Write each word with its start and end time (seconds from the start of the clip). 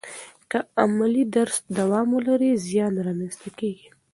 که 0.51 0.59
عملي 0.83 1.23
درس 1.35 1.57
دوام 1.77 2.07
ولري، 2.17 2.51
زیان 2.67 2.93
را 3.05 3.11
منځ 3.19 3.33
ته 3.41 3.49
کیږي. 3.59 3.87